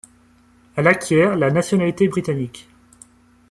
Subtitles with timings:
[0.75, 2.67] Elle acquiert la nationalité britannique.